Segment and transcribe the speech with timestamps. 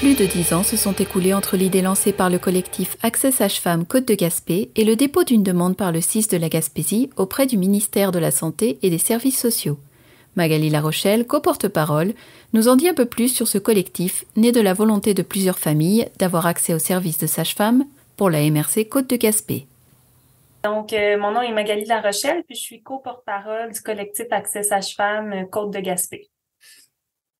[0.00, 3.84] Plus de dix ans se sont écoulés entre l'idée lancée par le collectif Accès Sage-Femme
[3.84, 7.44] Côte de Gaspé et le dépôt d'une demande par le CIS de la Gaspésie auprès
[7.44, 9.78] du ministère de la Santé et des Services sociaux.
[10.36, 12.14] Magali Larochelle, co-porte-parole,
[12.54, 15.58] nous en dit un peu plus sur ce collectif né de la volonté de plusieurs
[15.58, 17.84] familles d'avoir accès aux services de sage-femme
[18.16, 19.66] pour la MRC Côte de Gaspé.
[20.64, 25.46] Donc, euh, mon nom est Magali Larochelle, puis je suis co-porte-parole du collectif Accès Sage-Femme
[25.50, 26.29] Côte de Gaspé.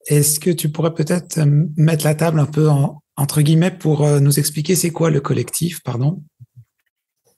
[0.07, 2.69] Est-ce que tu pourrais peut-être euh, mettre la table un peu
[3.17, 6.23] entre guillemets pour euh, nous expliquer c'est quoi le collectif, pardon?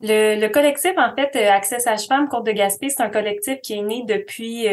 [0.04, 3.82] Le, collectif, en fait, euh, Accès Sage-Femme Côte de Gaspé, c'est un collectif qui est
[3.82, 4.66] né depuis,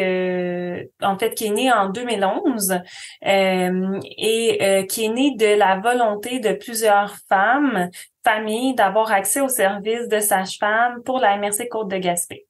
[1.03, 2.79] en fait, qui est né en 2011
[3.21, 7.89] et qui est né de la volonté de plusieurs femmes,
[8.25, 12.48] familles, d'avoir accès aux services de sage-femme pour la MRC Côte de Gaspé.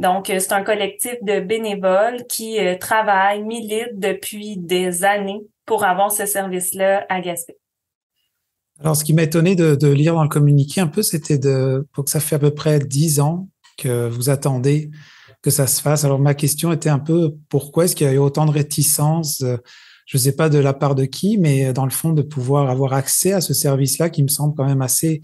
[0.00, 5.84] Donc, euh, c'est un collectif de bénévoles qui euh, travaillent, militent depuis des années pour
[5.84, 7.58] avoir ce service-là à Gaspé.
[8.80, 12.04] Alors, ce qui m'a étonné de, lire dans le communiqué un peu, c'était de, pour
[12.04, 14.90] que ça fait à peu près dix ans que vous attendez
[15.42, 16.06] que ça se fasse.
[16.06, 19.42] Alors, ma question était un peu pourquoi est-ce qu'il y a eu autant de réticence,
[19.42, 19.58] euh,
[20.06, 22.70] je ne sais pas de la part de qui, mais dans le fond, de pouvoir
[22.70, 25.20] avoir accès à ce service-là qui me semble quand même assez,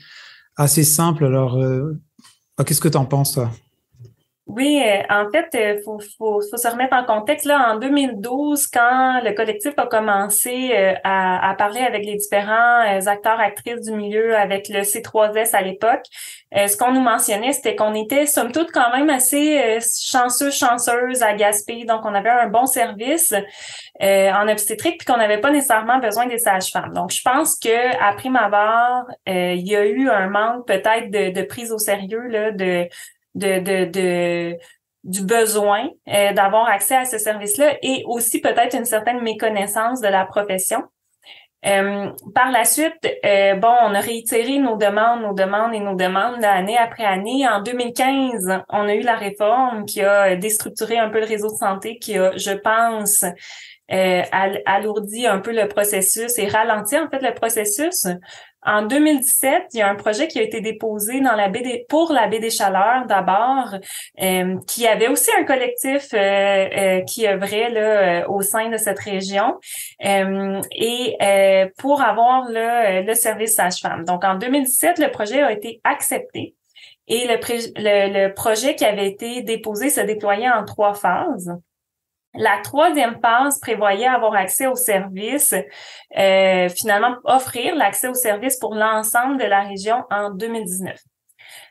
[0.54, 1.24] assez simple.
[1.24, 1.58] Alors,
[2.64, 3.50] qu'est-ce que tu en penses, toi?
[4.46, 7.46] Oui, euh, en fait, il euh, faut, faut, faut, se remettre en contexte.
[7.46, 13.06] Là, en 2012, quand le collectif a commencé euh, à, à parler avec les différents
[13.08, 16.04] acteurs, actrices du milieu, avec le C3S à l'époque,
[16.54, 21.34] ce qu'on nous mentionnait, c'était qu'on était, somme toute, quand même assez chanceux, chanceuses à
[21.34, 21.84] Gaspé.
[21.84, 23.34] Donc, on avait un bon service
[24.00, 26.94] en obstétrique, puis qu'on n'avait pas nécessairement besoin des sages-femmes.
[26.94, 28.38] Donc, je pense que à prime
[29.26, 32.88] il y a eu un manque peut-être de, de prise au sérieux là, de
[33.36, 34.58] de, de, de
[35.06, 40.08] du besoin euh, d'avoir accès à ce service-là et aussi peut-être une certaine méconnaissance de
[40.08, 40.82] la profession.
[41.64, 45.94] Euh, par la suite, euh, bon, on a réitéré nos demandes, nos demandes et nos
[45.94, 47.46] demandes année après année.
[47.48, 51.56] En 2015, on a eu la réforme qui a déstructuré un peu le réseau de
[51.56, 53.24] santé, qui a, je pense,
[53.88, 58.06] alourdi un peu le processus et ralenti en fait le processus.
[58.66, 62.12] En 2017, il y a un projet qui a été déposé dans la baie pour
[62.12, 63.76] la baie des Chaleurs d'abord,
[64.20, 68.98] euh, qui avait aussi un collectif euh, euh, qui œuvrait là, au sein de cette
[68.98, 69.54] région
[70.00, 71.16] et
[71.78, 74.04] pour avoir le, le service sage-femme.
[74.04, 76.56] Donc en 2017, le projet a été accepté.
[77.06, 81.52] Et le, le, le projet qui avait été déposé se déployait en trois phases.
[82.36, 85.54] La troisième phase prévoyait avoir accès aux services,
[86.16, 90.98] euh, finalement offrir l'accès aux services pour l'ensemble de la région en 2019.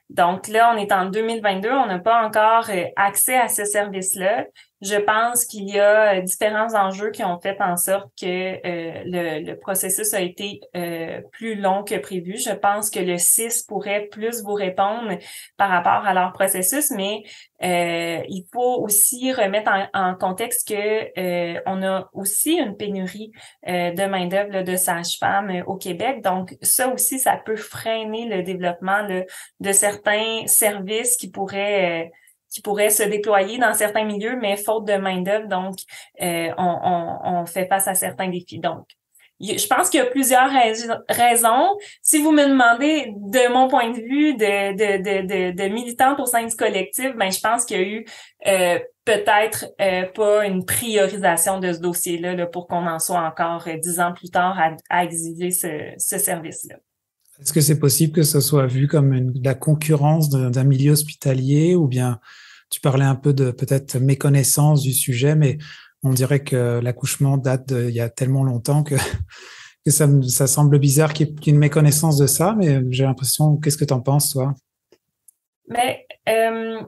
[0.09, 4.45] Donc là, on est en 2022, on n'a pas encore euh, accès à ce service-là.
[4.85, 9.41] Je pense qu'il y a euh, différents enjeux qui ont fait en sorte que euh,
[9.41, 12.38] le, processus a été euh, plus long que prévu.
[12.38, 15.18] Je pense que le 6 pourrait plus vous répondre
[15.57, 17.23] par rapport à leur processus, mais
[17.62, 23.31] il faut aussi remettre en, contexte que on a aussi une pénurie
[23.66, 26.22] de main-d'œuvre de sages-femmes au Québec.
[26.22, 29.07] Donc, ça aussi, ça peut freiner le développement
[29.59, 32.12] de certains services qui pourraient
[32.55, 35.75] qui pourrait se déployer dans certains milieux, mais faute de main-d'œuvre, donc
[36.21, 38.59] euh, on, fait face à certains défis.
[38.59, 38.85] Donc,
[39.41, 40.49] je pense qu'il y a plusieurs
[41.09, 41.77] raisons.
[42.01, 47.11] Si vous me demandez de mon point de vue de, militante au sein du collectif,
[47.17, 48.05] ben je pense qu'il y a eu
[48.47, 53.67] euh, peut-être euh, pas une priorisation de ce dossier-là là, pour qu'on en soit encore
[53.83, 54.57] dix ans plus tard
[54.89, 56.77] à, exiger ce, ce service-là.
[57.41, 61.85] Est-ce que c'est possible que ce soit vu comme la concurrence d'un milieu hospitalier ou
[61.85, 62.22] bien
[62.69, 65.57] tu parlais un peu de peut-être méconnaissance du sujet, mais
[66.03, 68.95] on dirait que l'accouchement date d'il y a tellement longtemps que,
[69.87, 73.77] ça, ça semble bizarre qu'il y ait une méconnaissance de ça, mais j'ai l'impression, qu'est-ce
[73.77, 74.53] que tu en penses, toi?
[75.67, 76.81] Mais euh,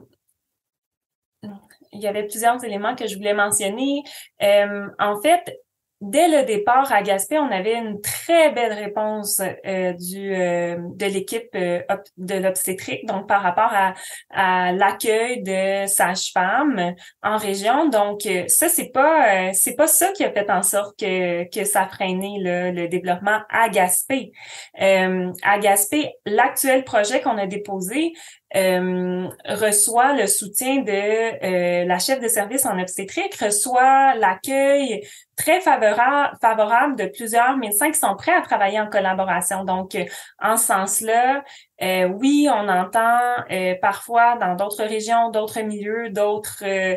[1.92, 4.02] il y avait plusieurs éléments que je voulais mentionner.
[4.42, 5.58] Euh, en fait,
[6.00, 11.48] Dès le départ à Gaspé, on avait une très belle réponse euh, euh, de l'équipe
[11.56, 11.82] euh,
[12.16, 13.94] de l'obstétrique, donc par rapport à,
[14.30, 17.88] à l'accueil de sages-femmes en région.
[17.88, 21.88] Donc ça, c'est pas c'est pas ça qui a fait en sorte que que ça
[21.88, 24.30] freinait le, le développement à Gaspé.
[24.78, 28.12] à Gaspé, l'actuel projet qu'on a déposé
[28.54, 35.06] reçoit le soutien de la chef de service en obstétrique, reçoit l'accueil
[35.36, 39.64] très favorable, favorable de plusieurs médecins qui sont prêts à travailler en collaboration.
[39.64, 39.96] Donc,
[40.40, 41.44] en ce sens-là,
[41.80, 43.18] Euh, oui, on entend
[43.52, 46.96] euh, parfois dans d'autres régions, d'autres milieux, d'autres euh,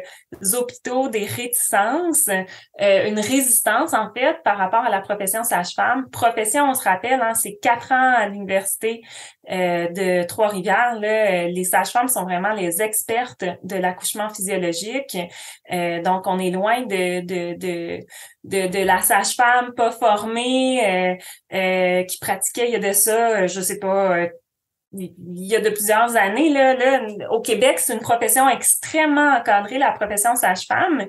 [0.54, 2.30] hôpitaux des réticences,
[2.80, 6.10] une résistance en fait par rapport à la profession sage-femme.
[6.10, 9.02] Profession, on se rappelle, hein, c'est quatre ans à l'université
[9.48, 10.96] de Trois-Rivières.
[11.00, 15.18] Les sages-femmes sont vraiment les expertes de l'accouchement physiologique.
[16.04, 18.00] donc, on est loin de, de, de,
[18.44, 21.20] de, de la sage-femme pas formée
[21.52, 24.28] qui pratiquait il y a de ça, je sais pas,
[24.94, 25.14] il
[25.48, 29.92] y a de plusieurs années, là, là au Québec, c'est une profession extrêmement encadrée, la
[29.92, 31.08] profession sage-femme.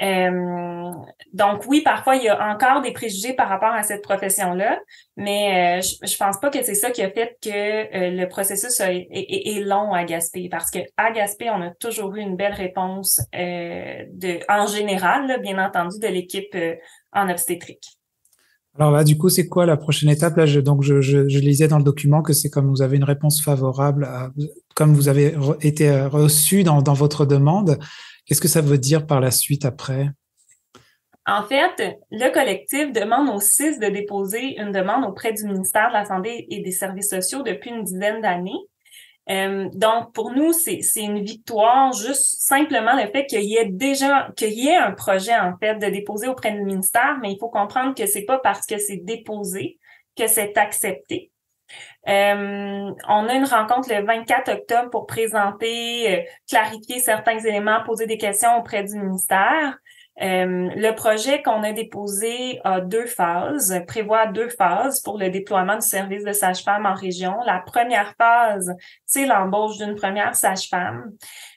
[0.00, 0.90] Euh,
[1.32, 4.78] donc oui, parfois, il y a encore des préjugés par rapport à cette profession-là,
[5.16, 8.28] mais euh, je, je pense pas que c'est ça qui a fait que euh, le
[8.28, 12.54] processus est, long à Gaspé, parce que à Gaspé, on a toujours eu une belle
[12.54, 16.56] réponse de, en général, bien entendu, de l'équipe
[17.12, 17.96] en obstétrique.
[18.78, 20.36] Alors là, du coup, c'est quoi la prochaine étape?
[20.36, 23.42] Là, je, donc, je, lisais dans le document que c'est comme vous avez une réponse
[23.42, 24.30] favorable, à,
[24.74, 27.78] comme vous avez été reçu dans, dans votre demande.
[28.26, 30.10] Qu'est-ce que ça veut dire par la suite après?
[31.26, 35.94] En fait, le collectif demande aux CIS de déposer une demande auprès du ministère de
[35.94, 38.60] la Santé et des Services sociaux depuis une dizaine d'années.
[39.28, 44.28] Euh, donc, pour nous, c'est une victoire, juste simplement le fait qu'il y ait déjà,
[44.36, 47.48] qu'il y ait un projet, en fait, de déposer auprès du ministère, mais il faut
[47.48, 49.78] comprendre que c'est pas parce que c'est déposé
[50.16, 51.32] que c'est accepté.
[52.08, 58.06] Euh, on a une rencontre le 24 octobre pour présenter, euh, clarifier certains éléments, poser
[58.06, 59.76] des questions auprès du ministère.
[60.22, 65.76] Euh, le projet qu'on a déposé a deux phases, prévoit deux phases pour le déploiement
[65.76, 67.36] du service de sage-femme en région.
[67.44, 68.74] La première phase,
[69.04, 71.12] c'est l'embauche d'une première sage-femme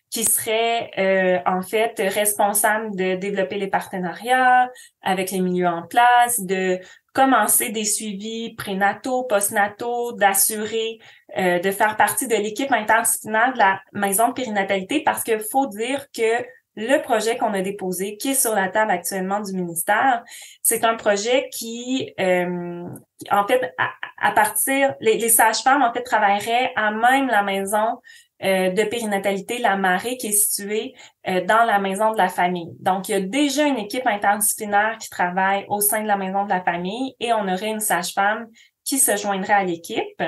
[0.10, 4.70] qui serait euh, en fait responsable de développer les partenariats
[5.04, 6.80] avec les milieux en place, de
[7.14, 11.00] commencer des suivis prénataux, postnataux, d'assurer
[11.38, 15.68] euh, de faire partie de l'équipe interdisciplinaire de la maison de périnatalité parce qu'il faut
[15.68, 16.44] dire que
[16.80, 20.24] le projet qu'on a déposé, qui est sur la table actuellement du ministère,
[20.64, 22.88] c'est un projet qui, euh,
[23.31, 23.76] en fait,
[24.22, 28.00] à, partir, les, sages-femmes, en fait, travailleraient à même la maison
[28.46, 30.94] euh, de périnatalité, la marée, qui est située
[31.28, 32.72] euh, dans la maison de la famille.
[32.80, 36.46] Donc, il y a déjà une équipe interdisciplinaire qui travaille au sein de la maison
[36.46, 38.48] de la famille et on aurait une sage-femme
[38.89, 40.24] qui se joindrait à l'équipe,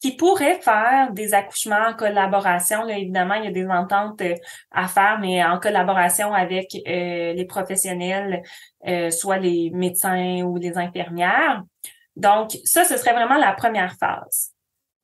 [0.00, 2.82] qui pourrait faire des accouchements en collaboration.
[2.84, 4.34] Là, évidemment, il y a des ententes euh,
[4.70, 8.42] à faire, mais en collaboration avec euh, les professionnels,
[8.86, 11.62] euh, soit les médecins ou les infirmières.
[12.16, 14.54] Donc, ça, ce serait vraiment la première phase.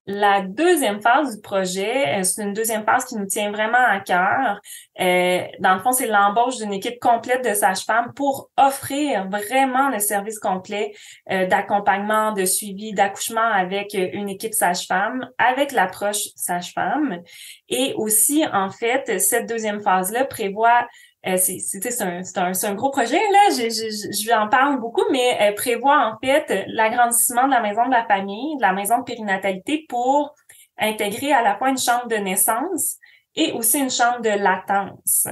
[0.07, 4.01] La deuxième phase du projet, euh, c'est une deuxième phase qui nous tient vraiment à
[4.01, 4.61] cœur.
[5.01, 9.99] Euh, dans le fond, c'est l'embauche d'une équipe complète de sages-femmes pour offrir vraiment le
[10.01, 10.93] service complet
[11.31, 17.23] euh, d'accompagnement, de suivi, d'accouchement avec une équipe sage-femme, avec l'approche sage-femme.
[17.71, 20.87] Et aussi, en fait, cette deuxième phase-là prévoit
[21.27, 25.39] euh, c'est un, un, un, gros projet, là, je, je, je, en parle beaucoup, mais
[25.41, 29.05] euh, prévoit en fait l'agrandissement de la maison de la famille, de la maison de
[29.05, 30.35] périnatalité pour
[30.79, 32.99] intégrer à la fois une chambre de naissance
[33.35, 35.27] et aussi une chambre de latence.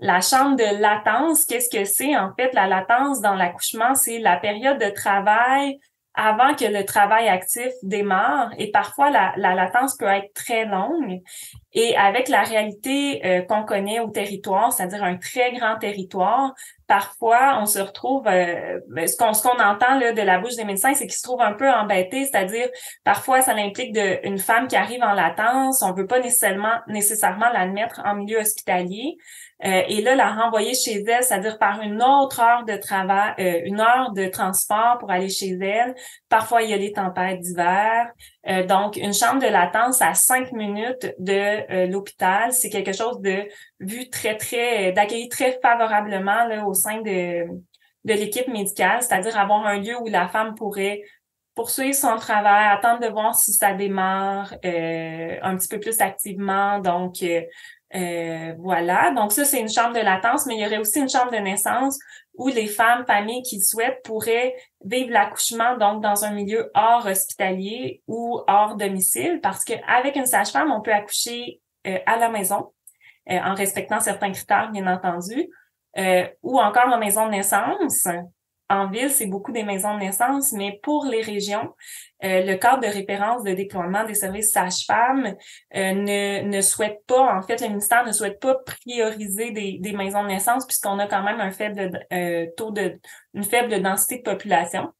[0.00, 2.16] La chambre de latence, qu'est-ce que c'est?
[2.16, 5.80] En fait, la latence dans l'accouchement, c'est la période de travail
[6.18, 11.20] avant que le travail actif démarre et parfois la, la latence peut être très longue.
[11.74, 16.54] Et avec la réalité euh, qu'on connaît au territoire, c'est-à-dire un très grand territoire,
[16.88, 20.92] parfois on se retrouve, euh, ben, ce qu'on entend là, de la bouche des médecins,
[20.94, 22.68] c'est qu'ils se trouvent un peu embêtés, c'est-à-dire
[23.04, 27.50] parfois ça implique de, une femme qui arrive en latence, on veut pas nécessairement nécessairement
[27.50, 29.18] l'admettre en milieu hospitalier.
[29.64, 33.60] Euh, et là, la renvoyer chez elle, c'est-à-dire par une autre heure de travail, euh,
[33.64, 35.94] une heure de transport pour aller chez elle.
[36.28, 38.08] Parfois, il y a les tempêtes d'hiver.
[38.48, 43.48] Euh, donc, une chambre de latence à cinq minutes de l'hôpital, c'est quelque chose de
[43.80, 47.44] vu très, très, d'accueillir très favorablement là, au sein de,
[48.04, 51.02] de l'équipe médicale, c'est-à-dire avoir un lieu où la femme pourrait
[51.56, 56.78] poursuivre son travail, attendre de voir si ça démarre un petit peu plus activement.
[56.78, 57.42] Donc, euh,
[57.92, 61.32] voilà, donc ça, c'est une chambre de latence, mais il y aurait aussi une chambre
[61.32, 61.98] de naissance
[62.34, 64.54] où les femmes, familles qui souhaitent pourraient
[64.84, 70.70] vivre l'accouchement donc dans un milieu hors hospitalier ou hors domicile, parce qu'avec une sage-femme,
[70.70, 72.72] on peut accoucher euh, à la maison,
[73.30, 75.48] euh, en respectant certains critères, bien entendu,
[76.42, 78.06] ou encore en maison de naissance,
[78.70, 81.74] en ville, c'est beaucoup des maisons de naissance, mais pour les régions,
[82.24, 85.34] euh, le cadre de référence de déploiement des services sages-femmes
[85.74, 89.92] euh, ne, ne souhaite pas, en fait, le ministère ne souhaite pas prioriser des, des
[89.92, 93.00] maisons de naissance puisqu'on a quand même un faible euh, taux de,
[93.32, 94.92] une faible densité de population.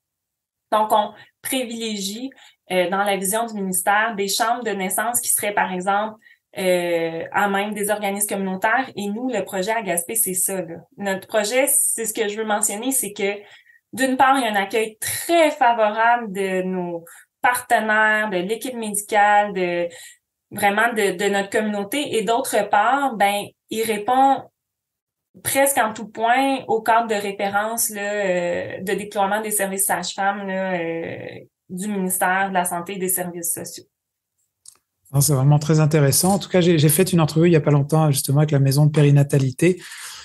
[0.72, 2.30] Donc, on privilégie
[2.70, 6.18] dans la vision du ministère des chambres de naissance qui seraient, par exemple,
[6.56, 8.90] euh, à même des organismes communautaires.
[8.96, 10.62] Et nous, le projet à Gaspé, c'est ça.
[10.96, 13.38] Notre projet, c'est ce que je veux mentionner, c'est que
[13.92, 17.04] d'une part, il y a un accueil très favorable de nos
[17.42, 19.88] partenaires, de l'équipe médicale, de
[20.50, 22.16] vraiment de, notre communauté.
[22.16, 24.42] Et d'autre part, ben, il répond
[25.42, 30.48] presque en tout point au cadre de référence là, euh, de déploiement des services sages-femmes
[30.48, 33.84] euh, du ministère de la Santé et des Services sociaux.
[35.20, 36.34] C'est vraiment très intéressant.
[36.34, 38.58] En tout cas, j'ai fait une entrevue il n'y a pas longtemps justement avec la
[38.58, 39.80] maison de périnatalité,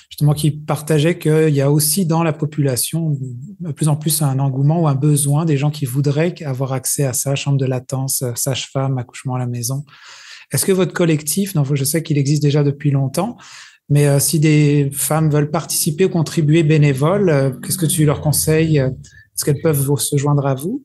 [0.10, 3.18] justement qui partageait qu'il y a aussi dans la population
[3.62, 7.06] de plus en plus un engouement ou un besoin des gens qui voudraient avoir accès
[7.06, 9.86] à ça, chambre de latence, sage-femme, accouchement à la maison.
[10.52, 13.38] Est-ce que votre collectif, non, je sais qu'il existe déjà depuis longtemps,
[13.90, 18.22] mais euh, si des femmes veulent participer ou contribuer bénévoles, euh, qu'est-ce que tu leur
[18.22, 18.78] conseilles?
[18.78, 20.84] Est-ce qu'elles peuvent se joindre à vous?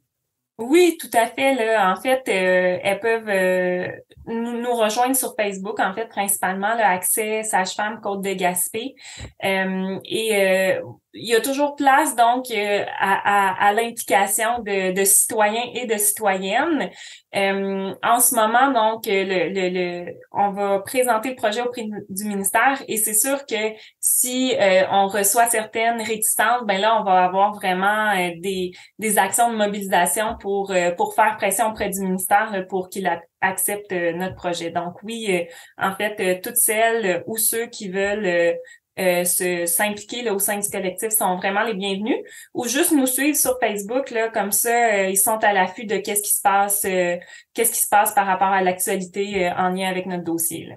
[0.58, 1.54] Oui, tout à fait.
[1.54, 1.92] Là.
[1.92, 3.88] En fait, euh, elles peuvent euh,
[4.26, 8.96] nous, rejoindre sur Facebook, en fait, principalement, le accès Sage-Femme Côte de Gaspé.
[9.44, 10.76] Euh, et
[11.18, 15.96] il y a toujours place donc à, à, à l'implication de, de, citoyens et de
[15.96, 16.90] citoyennes.
[17.36, 22.24] Euh, en ce moment, donc, le, le, le, on va présenter le projet auprès du
[22.24, 27.24] ministère et c'est sûr que si euh, on reçoit certaines réticences, ben là, on va
[27.24, 32.64] avoir vraiment euh, des, des actions de mobilisation pour, pour faire pression auprès du ministère
[32.68, 33.10] pour qu'il
[33.40, 34.70] accepte notre projet.
[34.70, 35.46] Donc oui,
[35.76, 38.56] en fait, toutes celles ou ceux qui veulent
[38.98, 42.16] euh, s'impliquer au sein du collectif sont vraiment les bienvenus.
[42.54, 45.98] Ou juste nous suivre sur Facebook, là, comme ça, euh, ils sont à l'affût de
[45.98, 47.16] qu'est-ce qui se passe, euh,
[47.54, 50.66] qu'est-ce qui se passe par rapport à l'actualité en lien avec notre dossier.
[50.66, 50.76] Là.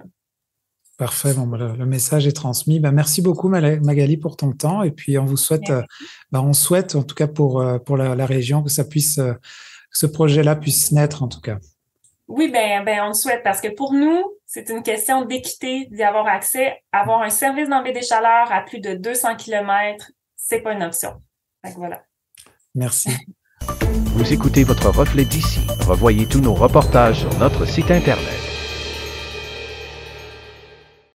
[0.98, 2.78] Parfait, bon, ben, le, message est transmis.
[2.78, 5.72] Ben, merci beaucoup Magali pour ton temps et puis on vous souhaite,
[6.30, 9.38] ben, on souhaite en tout cas pour, pour la, la région que ça puisse, que
[9.90, 11.58] ce projet-là puisse naître en tout cas.
[12.34, 16.02] Oui, ben, ben, on le souhaite parce que pour nous, c'est une question d'équité, d'y
[16.02, 16.82] avoir accès.
[16.90, 21.20] Avoir un service dans des chaleurs à plus de 200 km, c'est pas une option.
[21.62, 22.02] Donc voilà.
[22.74, 23.10] Merci.
[24.14, 25.60] Vous écoutez votre reflet d'ici.
[25.86, 28.51] Revoyez tous nos reportages sur notre site Internet.